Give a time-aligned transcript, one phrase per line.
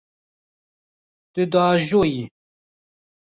[1.33, 2.21] Tu diajoyî.